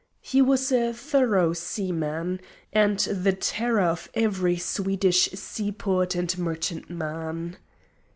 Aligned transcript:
He 0.23 0.41
was 0.41 0.71
a 0.71 0.93
thorough 0.93 1.53
seaman, 1.53 2.41
and 2.73 2.97
the 3.01 3.33
terror 3.33 3.81
of 3.83 4.09
every 4.15 4.57
Swedish 4.57 5.29
seaport 5.33 6.15
and 6.15 6.35
merchantman. 6.39 7.57